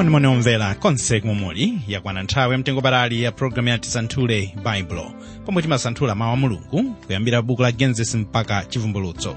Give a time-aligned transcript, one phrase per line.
[0.00, 5.12] monimoni omvera konse kumwe yakwana nthawi yamtengo patali ya programu ya tisanthule baibulo
[5.46, 9.36] pomwe timasanthula mawu a mulungu kuyambira buku la genesis mpaka chivumbulutso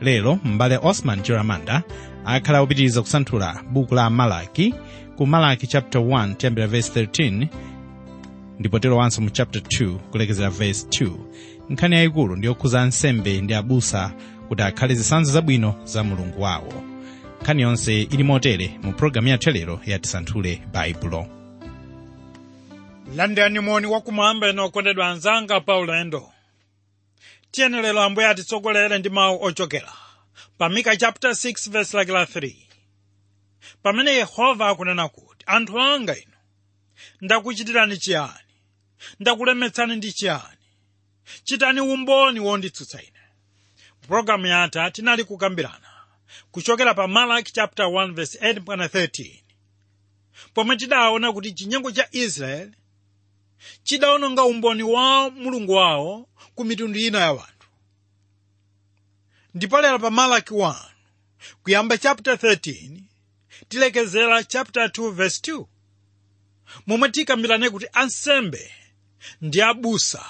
[0.00, 1.82] lero m'bale osman chiramanda
[2.24, 4.74] akhala akupitiriza kusanthula buku la malaki.
[5.16, 7.46] Ku malaki chapter 1 tiyambira verse 13
[8.58, 11.10] ndipo tilowanso mu chapter 2 kulekezera verse 2
[11.70, 14.12] nkhani yayikulu ndi yokhuza ansembe ndi abusa
[14.48, 16.72] kuti akhale zisanzo zabwino za mulungu wawo
[17.42, 21.26] nkhani yonse ili mu pologalamu yathu yalero ya tisanthule baibulo
[23.16, 26.32] landani moni wakumwamba ino okondedwa anzanga pa ulendo
[27.50, 29.92] tiyenelero ambuye atitsogolere ndi mawu ochokera
[30.58, 32.54] pa mika chapter 6 verse lake la 3
[33.82, 36.32] pamene yehova akunena kuti anthu anga inu
[37.20, 38.52] ndakuchitirani chiyani?
[39.20, 40.58] Ndakulemetsani ndi chiyani?
[41.44, 43.20] Chitani umboni wonditsutsa ine.
[44.06, 45.91] Pulogalamu yatha tinali kukambirana
[46.50, 49.34] kuchokera pa malaki chapter 1 verse 8 mpaka 13
[50.54, 52.72] pomwe tidaona kuti chinyengo cha israeli
[53.82, 57.68] chidawononga umboni wa mulungu wawo ku mitundu ina ya wanthu
[59.54, 60.74] ndipo lero pa malaki 1
[61.62, 63.00] kuyamba chapter 13
[63.68, 65.66] tilekezera chapter 2 verse 2
[66.86, 68.72] momwe tikambirane kuti ansembe
[69.40, 70.26] ndi abusa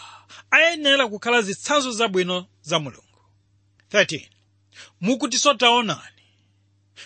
[0.51, 3.19] ayenera kukhala zitsanzo zabwino za mulungu.
[3.91, 4.29] 13
[5.01, 6.23] mukutinso taonani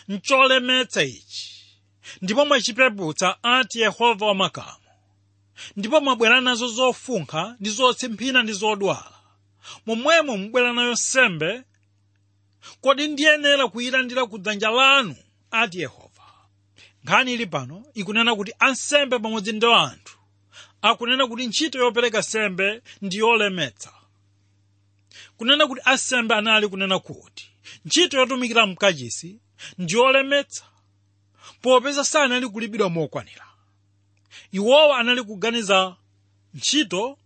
[0.09, 1.53] ncholemetsa ichi.
[2.23, 4.77] Ndipo mwachipeputsa ati yehova wamakamu
[5.77, 9.13] ndipo mwabwera nazo zofunkha ndi zotsimphina ndi zodwala.
[9.87, 11.63] Momwemo mubwera nayo nsembe.
[12.81, 15.17] Kodi ndiyenera kuyilandira ku dzanja lanu?
[15.51, 16.23] Ati yehova.
[17.05, 17.85] Nkhani ili pano?
[17.95, 20.19] Ikunena kuti ansembe pamodzi ndi anthu.
[20.83, 23.93] Akunena kuti ntchito yopereka sembe ndi yolemetsa.
[25.37, 27.51] Kunena kuti ansembe anali kunena kuti
[27.85, 29.41] ntchito yotumikira mkachisi
[29.79, 30.65] ndi yolemetsa
[31.63, 33.47] popeza sanali kulipidwa mokwanira.
[34.53, 35.97] Iwowo anali kuganiza
[36.55, 37.19] ntchito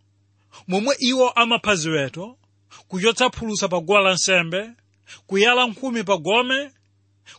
[0.68, 2.38] momwe iwo amapha ziweto
[2.88, 4.70] kuchotsa phulusa pa guwa lansembe
[5.26, 6.72] kuyala nkhumi pa gome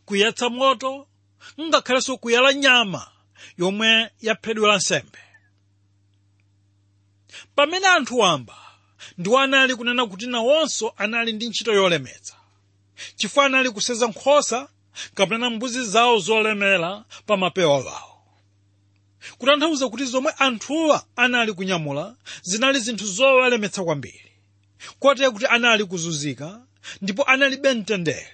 [0.05, 1.07] kuyatsa moto
[1.61, 3.11] ngakhalenso kuyala nyama
[3.57, 5.19] yomwe yaphedwe nsembe.
[7.55, 8.57] Pamene anthu wamba
[9.17, 12.35] ndiwo anali kunena kuti nawonso anali ndi ntchito yolemetsa
[13.15, 14.69] chifukwa anali kuseza nkhosa
[15.13, 18.11] kapena mbuzi zawo zolemera pa mapewa wawo
[19.37, 24.31] kutanthauza kuti zomwe anthuwa anali kunyamula zinali zinthu zowalemetsa kwambiri.
[24.99, 26.61] Kotera kuti anali kuzunzika
[27.01, 28.29] ndipo analibe mtendere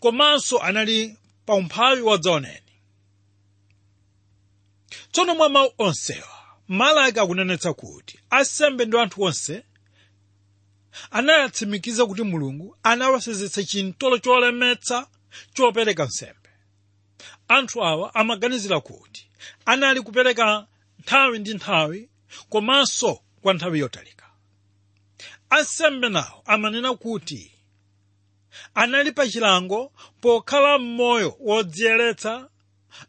[0.00, 1.16] komanso anali
[1.46, 2.60] pa umphawi wadzaoneni
[5.12, 6.28] tsono mwa mawu onsewa
[6.68, 9.62] malaki akunenetsa kuti asembe ndi anthu onse
[11.10, 15.06] anayatsimikiza kuti mulungu anawasezetsa chintolo cholemetsa
[15.54, 16.50] chopereka nsembe.
[17.48, 19.30] Anthu awa amaganizira kuti
[19.64, 20.66] anali kupereka
[20.98, 22.08] nthawi ndi nthawi
[22.50, 24.26] komanso kwa nthawi yotalika.
[25.50, 27.52] Ansembe nawo amanena kuti
[28.74, 32.48] anali pa chilango pokhala m'moyo wodziyeretsa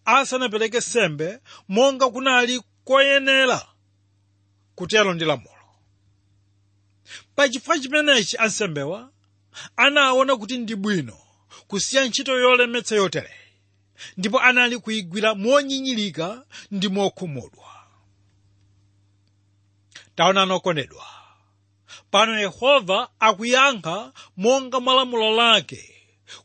[0.06, 1.40] asanapereke sembe
[1.70, 3.68] monga kunali koyenera
[4.76, 5.57] kutero ndi lamulo
[7.36, 9.12] pachifukwa chimenechi ansembewa
[9.76, 11.18] anaona kuti ndi bwino
[11.68, 13.34] kusiya ntchito yolemetsa yotereyi
[14.18, 17.68] ndipo anali kuyigwira monyinyirika ndi mokhumudwa
[20.16, 21.06] taonani okondedwa
[22.12, 25.94] pano yehova akuyankha monga mwa lamulo lake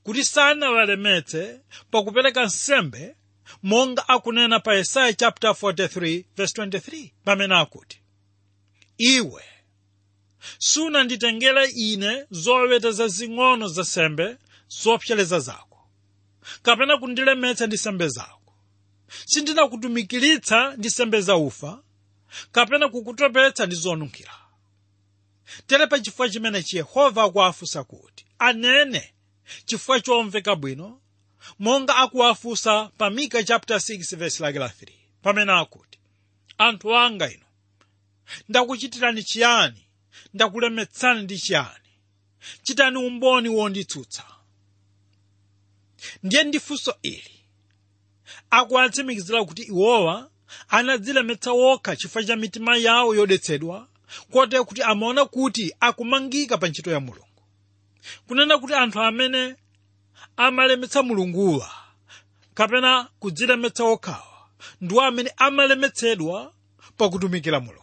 [0.02, 3.16] kuti sanawalemetse pakupereka nsembe
[3.62, 8.00] monga akunena pa yesaya chapter 43 verse 23 pamene akuti
[8.98, 9.42] iwe
[10.58, 14.36] sunanditengere ine zoweta zazing'ono za sembe
[14.68, 15.88] zopsereza zako.
[16.62, 18.54] Kapena kundilemetsa ndi sembe zako.
[19.26, 21.82] Sindinakutumikiritsa ndi sembe za ufa
[22.52, 24.34] kapena kukutopetsa ndi zonunkhira.
[25.66, 29.14] Tere pa chifukwa chimenechi yehova akuwafunsa kuti anene
[29.64, 31.00] chifukwa chomveka bwino
[31.58, 34.88] monga akuwafunsa pa mika chapter 6 verse lake la 3
[35.22, 35.98] pamene akuti
[36.58, 37.46] anthu anga ino
[38.48, 39.81] ndakuchitirani chiyani
[40.34, 41.90] ndakulemetsani ndi chiyani?
[42.62, 44.24] Chitani umboni wonditsutsa.
[46.22, 47.40] Ndiye ndifunso ili.
[48.50, 50.30] Akuatsimikizira kuti iwowa
[50.68, 53.88] anadzilemetsa wokha chifukwa cha mitima yawo yodetsedwa
[54.32, 57.42] kotero kuti amaona kuti akumangika pa ntchito ya mulungu.
[58.26, 59.56] Kunena kuti anthu amene
[60.36, 61.70] amalemetsa mulunguwa
[62.54, 64.48] kapena kudzilemetsa okhawa
[64.80, 66.54] ndiwo amene amalemetsedwa
[66.96, 67.81] pakutumikira mulungu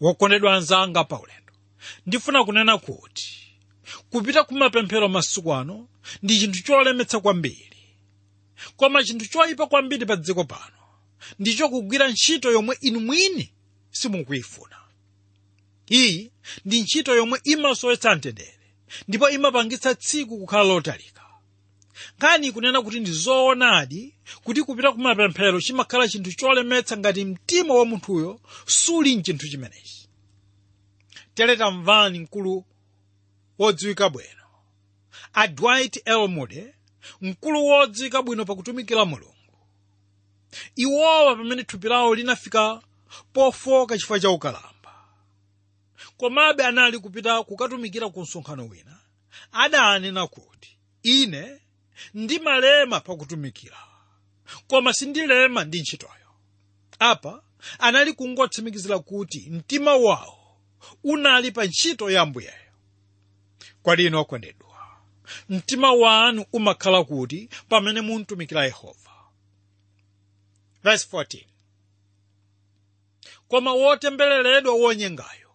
[0.00, 1.52] wokondedwa anzanga paulendo
[2.06, 3.36] ndifuna kunena kuti
[4.10, 5.88] kupita kumapemphero masiku ano
[6.22, 7.66] ndi chinthu cholemetsa kwambiri.
[8.76, 10.76] Koma chinthu choyipa kwambiri pa dziko pano
[11.38, 13.52] ndicho kugwira ntchito yomwe inu mwini
[13.90, 14.76] simukuyifuna
[15.90, 16.32] iyi
[16.64, 18.58] ndi ntchito yomwe imasowetsa mtendere
[19.08, 21.19] ndipo imapangitsa tsiku kukhala lotalika
[22.18, 24.14] nkhani kunena kuti ndi zoonadi
[24.44, 30.08] kuti kupita kumapemphero chimakhala chinthu cholemetsa ngati mtima wa munthuyo suli mchinthu chimenechi.
[31.34, 32.64] Tere tamvani mkulu
[33.58, 34.44] wodziwika bwino.
[35.32, 36.28] A dwight l.
[36.28, 36.64] Moody
[37.20, 39.34] mkulu wodziwika bwino pakutumikira mulungu.
[40.76, 42.82] Iwowa pamene thupi lawo linafika
[43.32, 44.94] pofoka chifukwa cha ukalamba.
[46.16, 48.98] Komabe anali kupita kukatumikira ku msonkhano wina
[49.52, 51.60] adanena kuti ine
[52.14, 53.76] ndimalema pakutumikira
[54.68, 56.12] koma sindilema ndi ntchitoyo.
[56.98, 57.42] Apa
[57.78, 60.56] anali kungotsimikizira kuti mtima wawo
[61.04, 62.54] unali pa ntchito ya mbuyeyo
[63.82, 64.70] kwalino akondedwa
[65.48, 69.10] mtima wanu umakhala kuti pamene muntumikira yehova.
[70.84, 71.44] Verse 14
[73.48, 75.50] koma wotembereredwa wonyengayo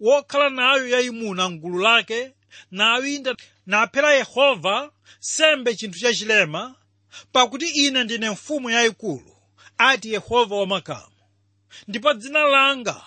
[0.00, 2.32] wokhala nayo yayimuna mgulu lake
[2.70, 3.36] nawinda
[3.66, 6.74] naphera yehova sembe chinthu chachilema
[7.32, 9.36] pakuti ine ndine mfumu yayikulu
[9.78, 11.12] ati yehova wamakamu
[11.88, 13.02] ndipo dzina langa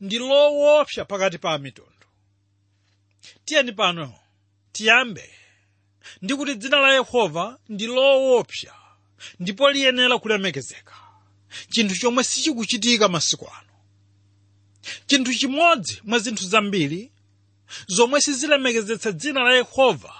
[0.00, 1.90] ndi loopsa pakati pa mitundu.
[3.44, 4.14] Tiyeni pano
[4.72, 5.30] tiyambe
[6.22, 8.74] ndi kuti dzina la yehova ndi loopsa
[9.40, 10.94] ndipo liyenera kulemekezeka.
[11.70, 13.68] Chinthu chomwe sichikuchitika masiku ano.
[15.06, 17.12] Chinthu chimodzi mwa zinthu zambiri
[17.86, 20.14] zomwe sizilemekezetsa dzina la yehova.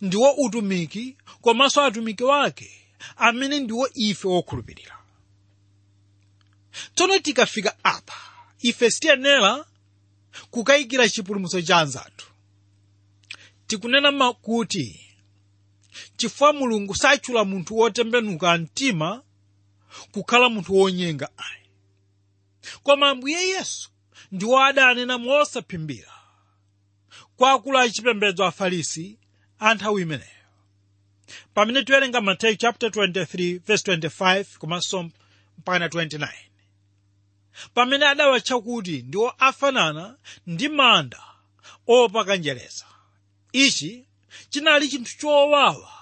[0.00, 2.70] Ndiwo utumiki komanso atumiki wake.
[3.16, 4.98] Amene ndiwo ife wokhulupirira.
[6.94, 8.14] Tsono tikafika apa
[8.60, 9.64] ife sitiyenera
[10.50, 12.26] kukayikira chipulumutso cha anzathu.
[13.66, 15.00] Tikunena kuti
[16.16, 19.22] chifukwa mulungu satchula munthu wotembenuka mtima
[20.12, 21.66] kukhala munthu wonyenga ayi.
[22.82, 23.90] Koma ambuye yesu
[24.32, 26.12] ndiwo adanena mosaphimbira
[27.42, 29.18] kwa akulu achipembedzo afarisi
[29.58, 30.46] a nthawi imeneyo.
[31.54, 35.10] Pamene tiwerenga mateyu chapter 23 verse 25 komanso
[35.58, 36.28] mpaka 29
[37.74, 40.16] pamene adawatcha kuti ndiwo afanana
[40.46, 41.22] ndi manda
[41.86, 42.84] opaka njereza
[43.52, 44.04] ichi
[44.50, 45.92] chinali chinthu chowawa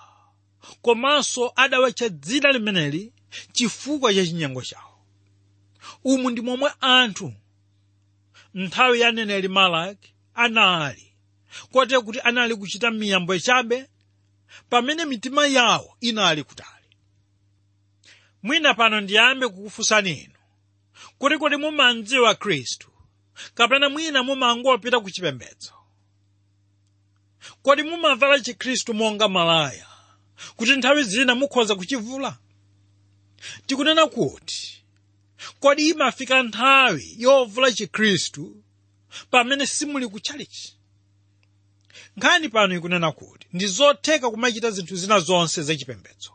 [0.83, 3.13] komanso adawatcha dzina limeneli
[3.53, 4.99] chifukwa cha chinyengo chawo.
[6.05, 7.35] Umu ndi momwe anthu.
[8.55, 11.10] Nthawi ya neneli malaki anali
[11.73, 13.89] kote kuti anali kuchita miyambo chabe
[14.71, 16.71] pamene mitima yawo inali kutali.
[18.43, 20.35] Mwina pano ndiyambe kukufunsani inu
[21.19, 22.91] kuti kodi mumandziwa khristu
[23.55, 25.73] kapena mwina mumangopita ku chipembedzo?
[27.63, 29.87] Kodi mumavala chikhristu monga malaya
[30.57, 32.39] kuti nthawi zina mukhoza kuchivula?
[33.67, 34.85] Tikunena kuti
[35.61, 38.63] kodi imafika nthawi yovula chikhristu
[39.31, 40.80] pamene simuli kutchalichi
[42.21, 43.47] nkhani pano ikunena kuti?
[43.53, 46.31] Ndi zotheka kumachita zinthu zina zonse zachipembedzo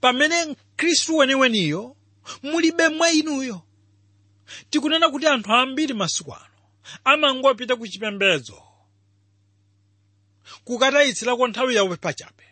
[0.00, 1.96] pamene khristu weniweniyo
[2.42, 3.62] mulibe mwa inuyo.
[4.70, 6.54] Tikunena kuti anthu ambiri masiku ano
[7.04, 8.62] amangopita ku chipembedzo
[10.64, 12.44] kukatayitsirako nthawi yawo pachabe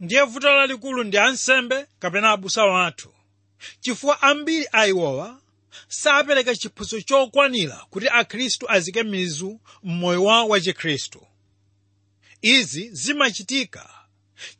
[0.00, 3.12] ndiye vuto lalikulu ndi ansembe kapena abusa wathu
[3.80, 5.40] chifukwa ambiri a iwowa
[5.88, 11.26] sapereka chiphunzitso chokwanira kuti akhristu azike mizu m'moyo wa chikhristu
[12.42, 13.90] izi zimachitika.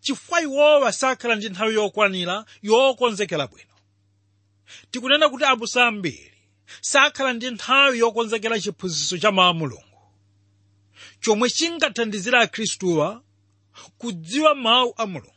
[0.01, 3.75] Chifukwa iwowa sakhala ndi nthawi yokwanira yokonzekera bwino.
[4.91, 6.33] Tikunena kuti abusa ambiri
[6.81, 9.85] sakhala ndi nthawi yokonzekera chiphunzitso cha mawu mulungu.
[11.21, 13.23] Chomwe chingathandizira akhristuwa
[13.99, 15.35] kudziwa mawu a mulungu.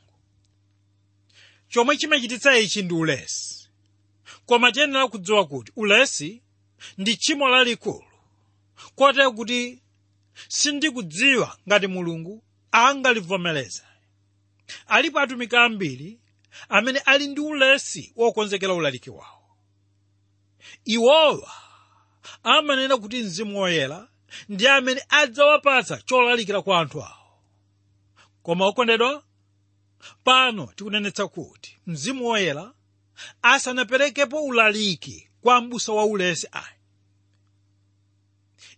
[1.69, 3.69] Chomwe chimachititsa ichi ndi ulesi.
[4.45, 6.41] Koma tiyenera kudziwa kuti ulesi
[6.97, 8.03] ndi tchimo lalikulu
[8.95, 9.81] kotero kuti
[10.47, 13.83] sindikudziwa ngati mulungu angalivomereze
[14.87, 16.19] alipo atumiki ambiri
[16.69, 19.57] amene ali ndi ulesi wokonzekera ulaliki wawo.
[20.85, 21.51] Iwowa
[22.43, 24.07] amanena kuti mzimu woyera
[24.49, 27.39] ndi amene adzawapatsa cholalikira kwa anthu awo.
[28.43, 29.23] Koma okondedwa
[30.23, 32.73] pano tikunenetsa kuti mzimu woyera
[33.41, 36.75] asanaperekepo ulaliki kwa m'busa wa ulesi ayi.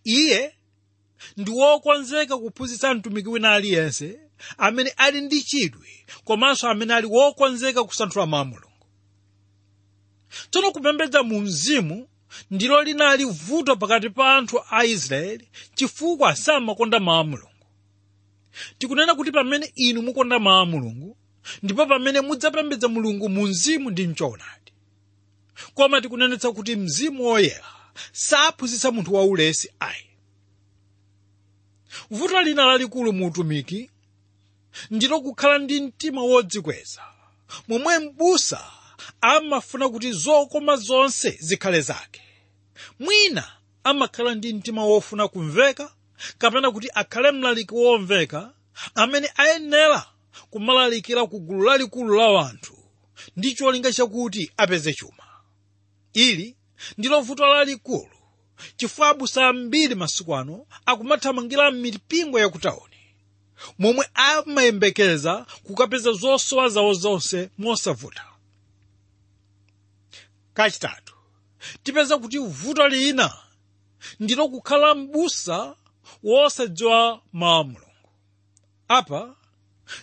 [0.04, 0.56] Iye
[1.36, 4.18] ndi wokonzeka kuphunzitsa mtumiki wina aliyense
[4.58, 5.88] amene ali ndi chidwi
[6.24, 8.70] komanso amene ali wokonzeka kusanthula mawu mulungu.
[10.50, 12.08] Tsono kupembedza mu mzimu
[12.50, 17.50] ndilo linali vuto pakati pa anthu a israeli chifukwa samakonda mawu mulungu.
[18.78, 21.16] Tikunena kuti pamene inu mukonda mawu mulungu
[21.62, 24.72] ndipo pamene mudzapembedza mulungu mu mzimu ndi mchoonadi
[25.74, 27.64] koma tikunenetsa kuti mzimu woyera
[28.12, 30.06] saphunzitsa munthu waulesi ayi
[32.10, 33.90] vuto lina lalikulu mu utumiki
[34.90, 37.02] ndilo kukhala ndi mtima wodzikweza.
[37.68, 38.64] Momwe m'busa
[39.20, 42.22] amafuna kuti zokoma zonse zikhale zake.
[42.98, 43.52] Mwina
[43.84, 45.92] amakhala ndi mtima wofuna kumveka
[46.38, 48.54] kapena kuti akhale mlaliki womveka
[48.94, 50.06] amene ayenera
[50.50, 52.78] kumalalikira ku gulu lalikulu la wanthu
[53.36, 55.24] ndi cholinga chakuti apeze chuma.
[56.12, 56.56] Ili
[56.98, 58.13] ndilo vuto lalikulu
[58.76, 62.96] chifukwa abusa ambiri masiku ano akumathamangira mipingo yakutawuni
[63.78, 68.24] momwe amayembekeza kukapeza zosowa zawo zonse mosavuta.
[70.54, 71.14] Kachitatu
[71.82, 73.32] tipeza kuti vuto lina
[74.20, 75.76] ndilo kukhala m'busa
[76.22, 78.08] wosadziwa mawu mulungu
[78.88, 79.36] apa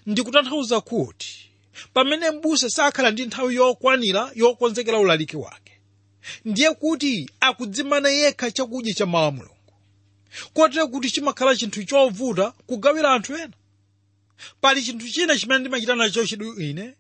[0.06, 1.51] ndikutanthauza kuti
[1.94, 5.70] pamene m'busa sakhala ndi nthawi yokwanira yokonzekera ulaliki wake
[6.45, 9.55] ndiye kuti akudzimana yekha chakudya cha mawu a mulungu.
[10.53, 13.53] Kotero kuti chimakhala chinthu chovuta kugawira anthu ena.
[14.61, 16.93] Pali chinthu china chimene ndimachita nacho chidwi ine?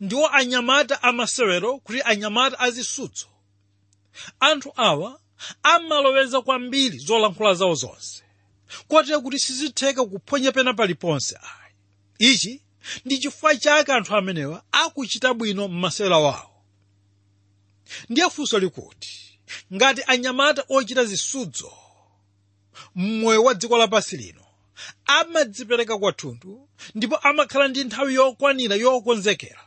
[0.00, 3.26] Ndiwo anyamata amasewero kuti anyamata azisudzo
[4.40, 5.20] anthu awa
[5.62, 8.22] amaloweza kwambiri zolankhula zawo zonse.
[8.88, 12.32] Kotero kuti sizitheka kuphonya pena paliponse ayi.
[12.32, 12.60] Ichi
[13.04, 16.50] ndi chifukwa chake anthu amenewa akuchita bwino m'masewera wawo
[18.08, 19.38] ndiye funso likuti
[19.74, 21.72] ngati anyamata ochita zisudzo
[22.94, 24.44] mmoyo wa dziko lapansi lino
[25.06, 29.60] amadzipereka kwathunthu ndipo amakhala ndi nthawi yokwanira yokonzekera.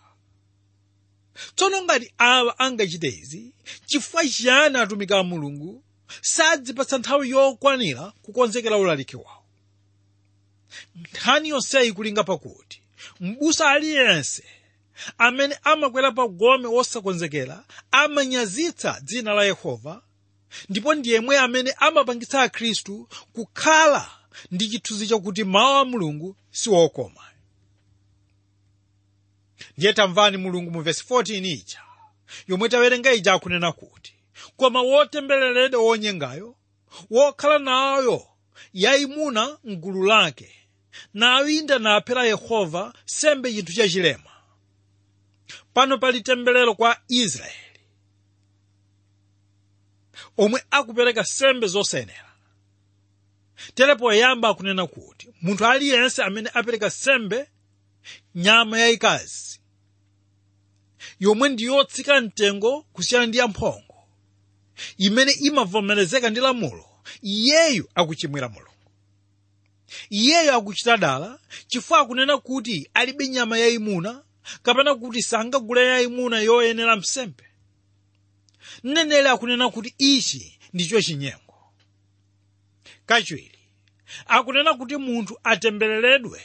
[1.55, 3.53] Tsono ngati awa angachite izi
[3.85, 5.83] chifukwa chiyani atumiki a mulungu
[6.21, 9.43] sadzipatsa nthawi yokwanira kukonzekera ulaliki wawo.
[10.95, 12.81] Nkhani yonseyi kulinga pakuti
[13.21, 14.43] m'busa aliyense
[15.17, 20.01] amene amakwera pa gome wosakonzekera amanyazitsa dzina la yehova
[20.69, 24.09] ndipo ndi yemwe amene amapangitsa akhristu kukhala
[24.51, 27.21] ndi chithunzi chakuti mawu a mulungu siwokoma
[29.77, 31.81] ndiye tamvani mulungu mu vesi 14 ija
[32.47, 34.13] yomwe tawerenga ija akunena kuti
[34.57, 36.55] koma wotembereredwa wonyengayo
[37.09, 38.27] wokhala nayo
[38.73, 40.53] yayimuna mgulu lake
[41.13, 44.31] nawinda naphera yehova sembe chinthu chachilema
[45.77, 47.79] pano pali temberero kwa israeli.
[50.37, 52.31] Omwe akupereka sembe zosayenera
[53.75, 57.47] terepo poyamba akunena kuti munthu aliyense amene apereka sembe
[58.35, 59.59] nyama yayikazi
[61.19, 64.07] yomwe ndi yotsika mtengo kusiyana ndi yamphongo
[64.97, 66.85] imene imavomerezeka ndi lamulo
[67.21, 68.73] iyeyu akuchimwira mulungu.
[70.09, 74.23] Iyeyo akuchita dala chifukwa akunena kuti alibe nyama yayimuna
[74.63, 77.43] kapena kuti sangagule yayimuna yoyenera msembe?
[78.83, 81.55] Mneneri akunena kuti ichi ndicho chinyengo.
[83.05, 83.59] Kachiwiri
[84.25, 86.41] akunena kuti munthu atembereredwe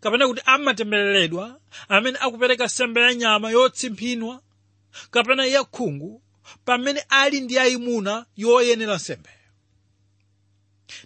[0.00, 4.42] kapena kuti amatembereredwa amene akupereka sembe ya nyama yotsimphidwa?
[5.10, 6.22] Kapena yakhungu
[6.64, 9.30] pamene ali ndi yayimuna yoyenera nsembe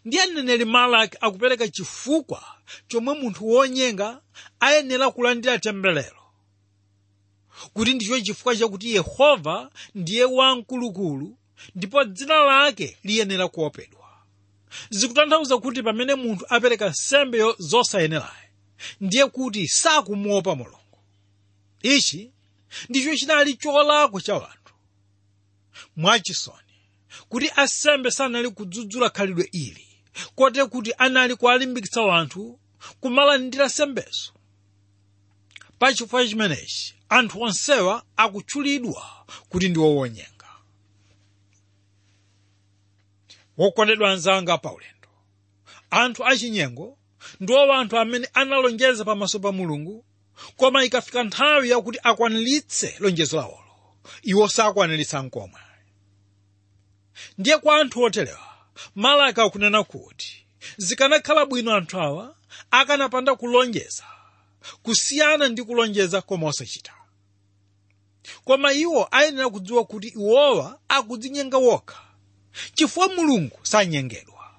[0.05, 2.43] ndiye mneneri malaki akupereka chifukwa
[2.89, 4.21] chomwe munthu wonyenga
[4.61, 6.23] ayenera kulandira temberero
[7.75, 11.37] kuti ndicho chifukwa chakuti yehova ndiye wamkulukulu
[11.75, 14.01] ndipo dzina lake liyenera kuopedwa.
[14.91, 18.49] Zikutanthauza kuti pamene munthu apereka nsembe zosayenerayi
[19.01, 20.99] ndiye kuti sakumuopa mulungu.
[21.83, 22.31] Ichi
[22.89, 24.75] ndicho chinali cholakwa cha wanthu
[25.97, 26.70] mwachisoni
[27.29, 29.87] kuti asembe sanali kudzudzula khalidwe ili
[30.35, 32.59] kote kuti anali kuwalimbikitsa wanthu
[33.01, 34.33] kumalandira sembezo
[35.79, 39.07] pachifukwa chimenechi anthu onsewa akutchulidwa
[39.49, 40.49] kuti ndi owonyenga
[43.59, 45.09] wokondedwa anzanga paulendo
[45.91, 46.99] anthu achinyengo
[47.41, 50.05] ndiwo anthu amene analonjeza pamaso pa mulungu
[50.57, 53.65] koma ikafika nthawi yakuti akwaniritse lonjezo lawolo.
[54.23, 55.61] Iwo sakwaniritsa nkomwe
[57.39, 58.47] ndiye kwa anthu oterewa.
[58.95, 60.47] Malaki akunena kuti
[60.77, 62.37] zikanakhala bwino anthu awa
[62.71, 64.05] akanapanda kulonjeza.
[64.83, 66.93] Kusiyana ndi kulonjeza koma osachita.
[68.45, 72.01] Koma iwo ayenera kudziwa kuti iwowa akudzinyenga wokha
[72.75, 74.51] chifukwa mulungu sanyengedwa.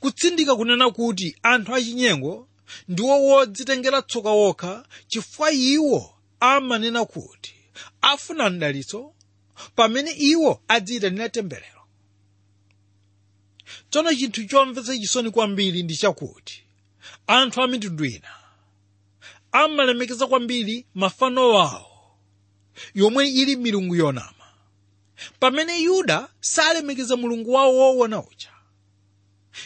[0.00, 2.48] Kutsindika kunena kuti anthu achinyengo
[2.88, 7.54] ndiwo wodzitengera tsoka wokha chifukwa iwo amanena kuti
[8.00, 9.14] afuna mdalitso
[9.76, 11.82] pamene iwo adziyitanira temberero
[13.90, 16.62] tsono chinthu chomvetsa chisoni kwambiri ndi chakuti
[17.26, 18.30] anthu a mitundu ina
[19.52, 22.16] amalemekeza kwambiri mafano wawo
[22.94, 24.34] yomwe ili milungu yonama.
[25.40, 28.50] Pamene yuda salemekeza mulungu wawo woona uja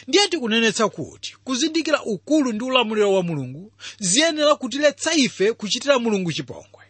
[0.07, 6.83] ndiye tikunenetsa kuti kuzindikira ukulu ndi ulamuliro wa mulungu ziyenera kutiletsa ife kuchitira mulungu chipongwe.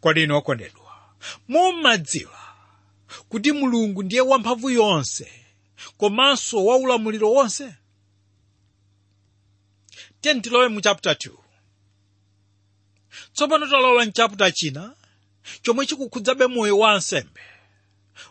[0.00, 0.83] Kodi inu okondedwa
[1.48, 2.40] mumadziwa
[3.28, 5.32] kuti mulungu ndiye wamphamvu yonse
[5.98, 7.74] komanso wa ulamuliro wonse?
[10.20, 11.30] Tiye mu chapter 2
[13.34, 14.94] tsopano talowa mchapter china
[15.62, 17.40] chomwe chikukhudzabe moyo wa ansembe.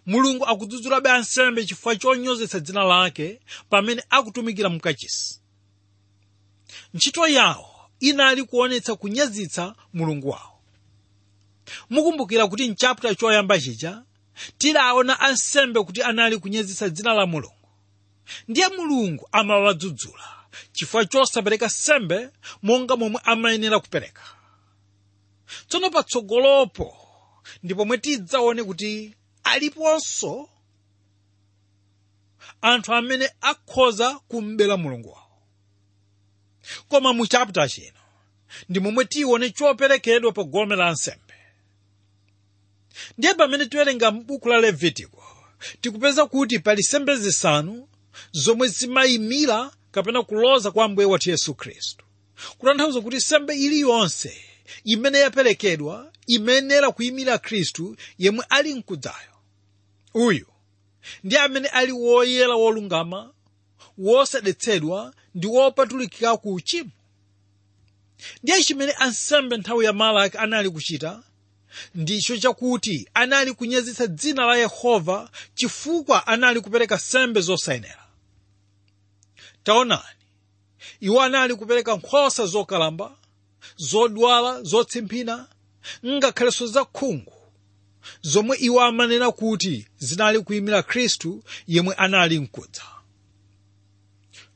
[0.05, 5.39] Mulungu akudzudzulabe ansembe chifukwa chonyozetsa dzina lake pamene akutumikira mkachisi
[6.93, 10.52] ntchito yawo inali kuonetsa kunyazitsa mulungu wawo
[11.89, 14.03] mukumbukira kuti mchapter choyamba chija
[14.57, 17.69] tidaona ansembe kuti anali kunyazitsa dzina la mulungu.
[18.47, 20.23] Ndiye mulungu amawadzudzula
[20.73, 22.29] chifukwa chosapereka sembe
[22.63, 24.21] monga momwe amayenera kupereka.
[25.67, 26.97] Tsono patsogolopo
[27.63, 30.49] ndi pomwe tidzaone kuti aliponso
[32.61, 35.29] anthu amene akhoza kumbera mulungu wawo.
[36.89, 37.99] Koma mu chapter chino
[38.69, 41.32] ndi momwe tione choperekedwa pa gome la ansembe
[43.17, 45.23] ndiye pamene tiwerenga m'buku la levitiko
[45.81, 47.87] tikupeza kuti pali sembe zisanu
[48.31, 52.05] zomwe zimayimira kapena kuloza kwa ambuye wathu yesu khristu.
[52.57, 54.37] Kutanthauza kuti sembe iliyonse
[54.83, 59.33] imene yaperekedwa imeyenera kuyimira khristu yemwe ali mkudzayo.
[60.13, 60.47] Uyu
[61.23, 63.33] ndi amene ali woyera wolungama
[63.97, 66.89] wosadetsedwa ndi wopatulikira ku uchimo
[68.43, 71.23] ndiye chimene ansembe nthawi ya malaki anali kuchita
[71.95, 78.03] ndicho chakuti anali kunyazitsa dzina la yehova chifukwa anali kupereka sembe zosayenera.
[79.63, 80.03] Taonani
[80.99, 83.17] iwo anali kupereka nkhosa zokalamba
[83.77, 85.47] zodwala zotsimphina
[86.05, 87.33] ngakhalenso zakhungu
[88.21, 92.83] zomwe iwo amanena kuti zinali kuyimira khristu yemwe anali mkudza.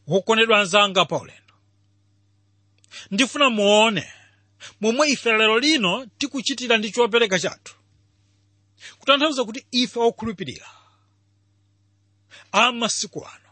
[0.07, 1.53] Wokondedwa anzanga pa ulendo
[3.11, 4.13] ndifuna muone
[4.81, 7.75] momwe ife lero lino tikuchitira ndi chopereka chathu.
[8.99, 10.67] Kutanthauza kuti ife okhulupirira
[12.51, 13.49] amasiku ano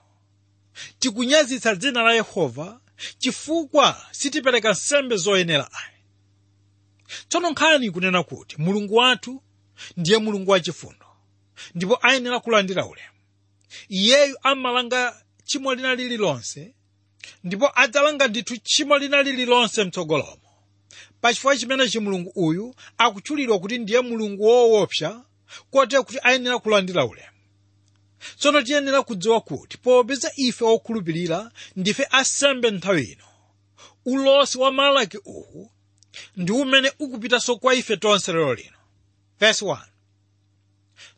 [1.00, 2.82] tikunyazitsa dzina la yehova
[3.18, 5.96] chifukwa sitipereka nsembe zoyenera ayi.
[7.30, 9.44] Tsono nkhani kunena kuti mulungu wathu
[9.98, 11.06] ndiye mulungu wachifundo
[11.76, 13.20] ndipo ayenera kulandira ulemu.
[13.90, 16.76] Iyeyu amalanga tchimo lina lililonse
[17.44, 20.45] ndipo adzalanga ndithu tchimo lina lililonse mtsogolomo
[21.26, 25.24] pachifukwa chimenechi mulungu uyu akutchulidwa kuti ndiye mulungu woopsa
[25.72, 27.38] kotero kuti ayenera kulandira ulemu.
[28.40, 33.24] Tsono tiyenera kudziwa kuti popeza ife okhulupirira ndife asembe nthawi ino.
[34.06, 35.72] Ulosi wa malaki uwu
[36.38, 38.78] ndi umene ukupitanso kwa ife tonse lero lino.
[39.40, 39.82] Verse 1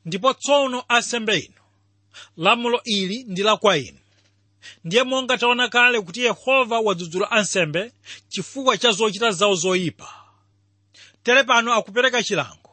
[0.06, 1.62] ndipo tsono asembe inu
[2.38, 4.00] lamulo ili ndi la kwa inu
[4.84, 7.92] ndiye monga taona kale kuti yehova wadzudzula ansembe
[8.30, 10.14] chifukwa cha zochita zawo zoyipa.
[11.24, 12.70] Tere pano akupereka chilango.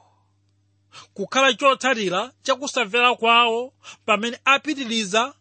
[1.15, 3.73] Kukhala chotsatira chakusamvera kwawo
[4.07, 5.35] pamene apitiriza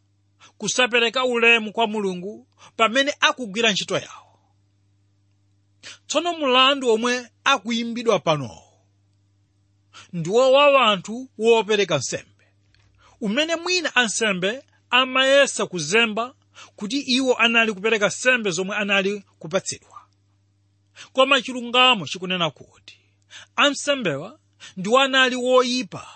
[0.57, 4.39] kusapereka ulemu kwa mulungu pamene akugwira ntchito yawo.
[6.07, 8.63] Tsono mulandu omwe akuyimbidwa panowo
[10.13, 12.45] ndiwo wa wanthu wopereka nsembe.
[13.21, 16.33] Umene mwina ansembe amayesa kuzemba
[16.75, 20.01] kuti iwo anali kupereka sembe zomwe anali kupatsidwa.
[21.13, 22.99] Koma chilungamo chikunena kuti
[23.55, 24.39] ansembewa
[24.77, 26.07] ndiwo anali woyipa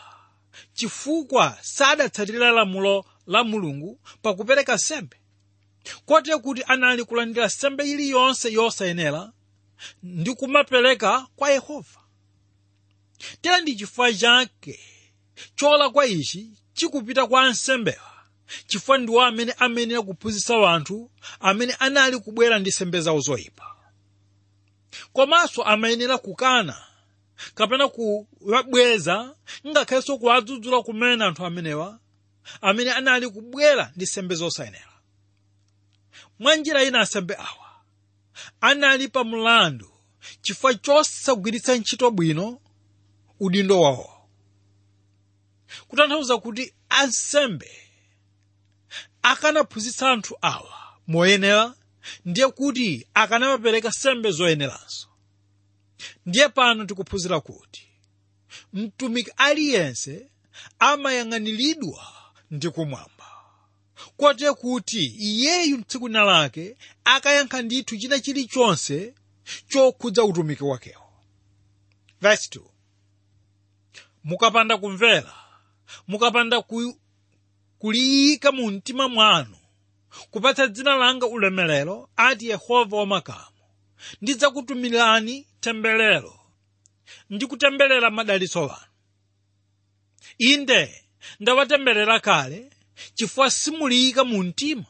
[0.73, 5.17] chifukwa sadatsatira lamulo la mulungu pakupereka sembe
[6.05, 9.31] kotero kuti anali kulandira sembe iliyonse yosayenera
[10.03, 11.99] ndi kumapereka kwa yehova.
[13.41, 14.79] Tera ndi chifukwa chake
[15.55, 18.16] cholakwa ichi chikupita kwa ansembewa
[18.67, 23.75] chifukwa ndiwo amene amenera kuphunzitsa wanthu amene anali kubwera ndi sembe zawo zoyipa.
[25.13, 26.83] Komanso amayenera kukana
[27.55, 29.35] kapena kuwabweza
[29.67, 31.99] ngakhalenso kuwadzudzula kumene anthu amenewa
[32.61, 34.83] amene anali kubwera ndi sembe zosayenera.
[36.39, 37.67] Mwa njira ina asembe awa
[38.61, 39.91] anali pa mlandu
[40.41, 42.59] chifukwa chosagwiritsa ntchito bwino
[43.39, 44.13] udindo wawo.
[45.87, 47.71] Kutanthauza kuti ansembe
[49.31, 51.73] akanaphunzitsa anthu awa moyenera
[52.25, 55.07] ndiye kuti akanamapereka sembe zoyeneranso
[56.25, 57.83] ndiye pano tikuphunzira kuti
[58.73, 60.29] mtumiki aliyense
[60.79, 62.03] amayang'aniridwa
[62.51, 63.25] ndi kumwamba.
[64.17, 69.13] Kote kuti iyeyu mtsiku lina lake akayankha ndithu china chilichonse
[69.69, 71.03] chokhudza utumiki wakewo.
[74.23, 75.33] Mukapanda kumvera
[76.07, 76.97] mukapanda ku,
[77.79, 79.57] kuliyika mu mtima mwanu
[80.31, 83.57] kupatsa dzina langa ulemerero ati yehova wamakamu
[84.21, 86.39] ndidzakutumirani temberero
[87.29, 88.91] ndi kutemberera madalitso anu.
[90.37, 91.03] Inde
[91.39, 92.69] ndawatemberera kale
[93.15, 94.85] chifukwa simuliyika mu mtima.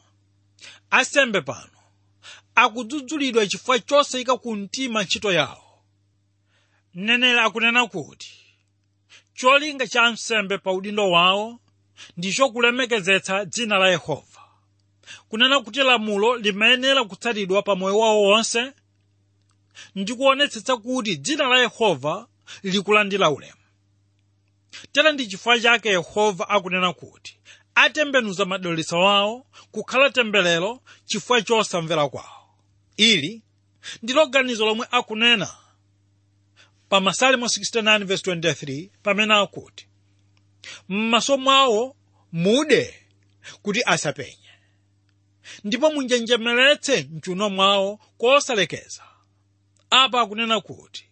[0.90, 1.78] Asembe pano
[2.54, 5.82] akudzudzulidwa chifukwa chosayika ku mtima ntchito yawo.
[6.94, 8.34] Mneneri akunena kuti
[9.34, 11.60] cholinga cha ansembe pa udindo wawo
[12.16, 14.40] ndicho kulemekezetsa dzina la yehova.
[15.28, 18.72] Kunena kuti lamulo limayenera kutsatidwa pa moyo wawo wonse
[19.94, 22.26] ndikuonetsetsa kuti dzina la yehova
[22.62, 23.52] likulandira ulemu
[24.92, 27.38] tera ndi chifukwa chake yehova akunena kuti
[27.74, 32.28] atembenuza madalitso awo kukhala temberero chifukwa chosamvera kwawo.
[32.96, 33.42] Ili
[34.02, 35.48] ndilo ganizo lomwe akunena
[36.88, 39.87] pa masalimo 69:23 pamene akuti
[40.88, 41.96] m'maso mwawo
[42.32, 42.94] mude
[43.62, 44.48] kuti asapenye
[45.64, 49.02] ndipo munjenjemeretse mchuno mwawo kosalekeza.
[49.90, 51.04] Apa akunena kuti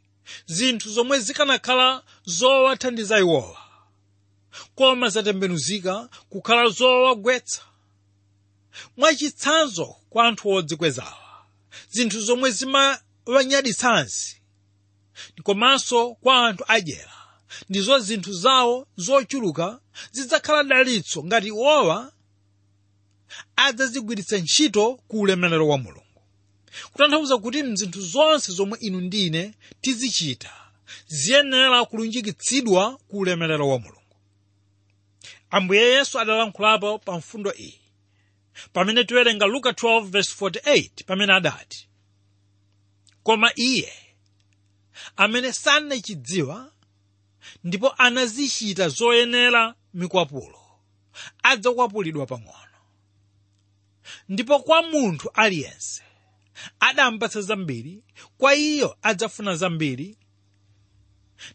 [0.47, 3.59] zinthu zomwe zikanakhala zowathandiza iwowa.
[4.75, 7.62] Koma zatembenuzika kukhala zowagwetsa
[8.97, 11.47] mwachitsanzo kwa anthu odzikwezawa
[11.90, 14.37] zinthu zomwe zimawanyaditsansi
[15.42, 17.16] komanso kwa anthu adyera
[17.69, 19.81] ndizo zinthu zawo zochuluka
[20.13, 22.13] zidzakhala dalitso ngati iwowa
[23.57, 26.03] adzazigwiritsa ntchito ku ulemerero wa mulungu.
[26.93, 30.53] Kutanthauza kuti mzinthu zonse zomwe inu ndine tizichita
[31.07, 34.17] ziyenera kulunjikitsidwa ku ulemerero wa mulungu.
[35.51, 37.81] Ambuye yesu adalankhulapo pa mfundo iyi.
[38.73, 41.89] Pamene tiwerenga luka 12:48 pamene adati
[43.23, 43.93] koma iye
[45.17, 46.73] amene sanachidziwa
[47.65, 50.59] ndipo anazichita zoyenera mikwapulo
[51.43, 52.63] adzakwapulidwa pang'ono.
[54.29, 56.03] Ndipo kwa munthu aliyense
[56.81, 58.03] adampatsa zambiri
[58.39, 60.19] kwa iyo adzafuna zambiri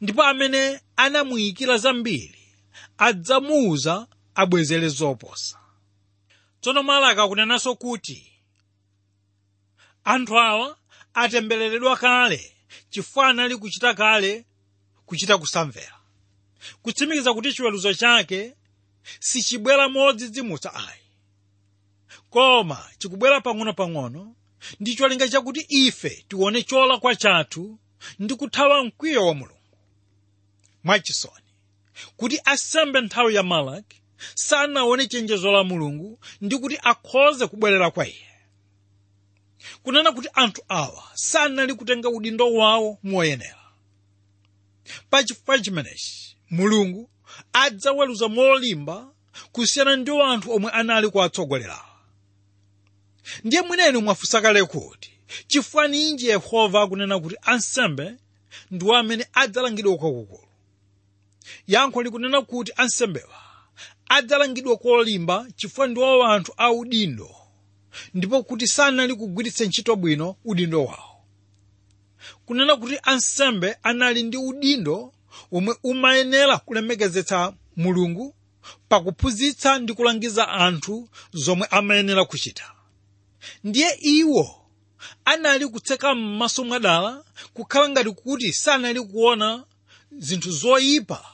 [0.01, 2.39] ndipo amene anamuyikira zambiri
[2.97, 5.59] adzamuuza abwezere zoposa.
[6.61, 8.31] Tsono malaka akunenanso kuti
[10.03, 10.77] anthu awa
[11.13, 12.55] atembereredwa kale
[12.89, 14.45] chifukwa anali kuchita kale
[15.11, 15.95] kuchita kusamvera.
[16.81, 18.53] Kutsimikiza kuti chiweruzo chake
[19.19, 21.01] sichibwera modzidzimutsa ayi.
[22.29, 24.35] Koma chikubwera pang'ono-pang'ono
[24.79, 27.79] ndi cholinga chakuti ife tione cholakwa chathu
[28.19, 29.77] ndi kuthawa mkwiyo wa mulungu.
[30.83, 31.49] Mwachisoni
[32.17, 34.01] kuti asembe nthawi ya malaki
[34.35, 38.27] sanaone chenjezo la mulungu ndi kuti akhoze kubwerera kwa iye.
[39.83, 43.60] Kunena kuti anthu awa sanali kutenga udindo wawo moyenera
[45.09, 47.09] pachifukwa chimenechi mulungu
[47.53, 49.07] adzaweruza molimba
[49.51, 51.85] kusiyana ndi anthu omwe anali kuwatsogolerawa
[53.43, 55.11] ndiye mwineni mwafunsa kale kuti
[55.47, 58.15] chifukwa ninji yehova akunena kuti ansembe
[58.71, 60.47] ndiwo amene adzalangidwa kwakukulu
[61.67, 63.41] yankho likunena kuti ansembewa.
[64.09, 67.35] Adzalangidwa kolimba chifukwa ndiwo anthu a udindo
[68.13, 71.10] ndipo kuti sanali kugwiritsa ntchito bwino udindo wawo
[72.45, 75.13] kunena kuti ansembe anali ndi udindo
[75.51, 78.35] omwe umayenera kulemekezetsa mulungu
[78.89, 82.71] pakuphunzitsa ndi kulangiza anthu zomwe amayenera kuchita.
[83.63, 84.65] Ndiye iwo
[85.25, 89.63] anali kutseka m'maso mwadala kukhala ngati kuti sanali kuona
[90.11, 91.25] zinthu zoyipa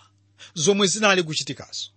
[0.54, 1.89] zomwe zinali kuchitikazo.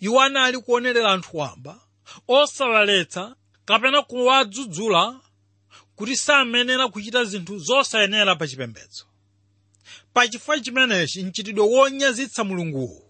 [0.00, 1.80] Iwo anali kuonerera anthu wamba
[2.28, 5.20] osawaletsa kapena kuwadzudzula
[6.00, 9.04] kuti samenera kuchita zinthu zosayenera pa chipembedzo.
[10.14, 13.02] Pachifukwa chimenechi mchitidwe wonyazitsa mulunguwu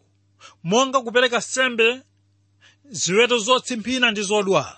[0.64, 2.02] monga kupereka sembe
[2.84, 4.76] ziweto zotsimphina ndi zodwala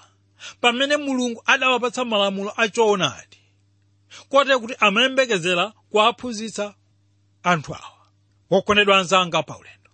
[0.60, 3.38] pamene mulungu adawapatsa malamulo achoonadi
[4.28, 6.74] kote kuti amayembekezera kuwaphunzitsa
[7.42, 8.06] anthu awa.
[8.50, 9.90] Wokondedwa anzanga paulendo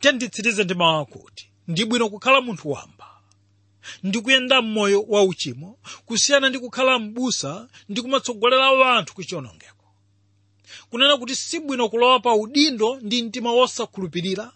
[0.00, 3.07] tenditsirize ndi mawu akuti ndi bwino kukhala munthu wamba
[4.02, 9.84] ndi kuyenda m'moyo wa uchimo kusiyana ndi kukhala m'busa ndi kumatsogolera wanthu ku chiwonongeko
[10.90, 14.52] kunena kuti si bwino kulowa pa udindo ndi mtima wosakhulupirira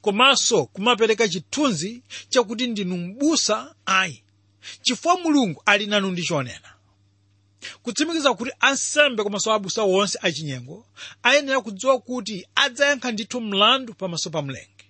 [0.00, 4.22] komanso kumapereka chithunzi chakuti ndinu m'busa ayi
[4.82, 6.70] chifukwa mulungu ali nanu ndi chonena.
[7.82, 10.86] Kutsimikiza kuti ansembe komanso abusa wonse achinyengo
[11.22, 14.84] ayenera kudziwa kuti adzayankha ndithu mlandu pamaso pa mlenge.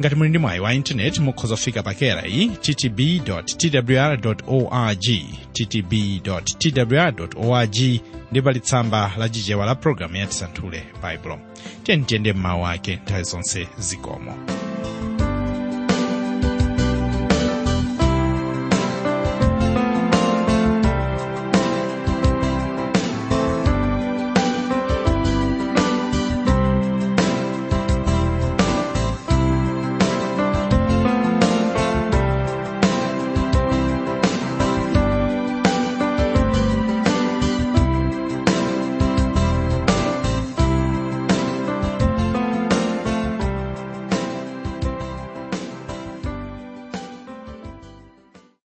[0.00, 2.22] ngati muli ndi mwayi wa intaneti mukhoza pakerayi pakera
[2.60, 5.06] ttb twr org
[5.52, 5.92] ttb
[6.58, 7.76] twr org
[8.32, 11.38] ndi pali tsamba la chichewa la programu ya tisanthule baibulo
[11.82, 14.34] tiyeni tiyende mmawu ake nthawi zonse zikomo